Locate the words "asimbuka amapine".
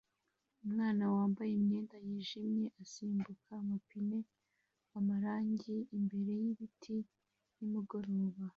2.81-4.19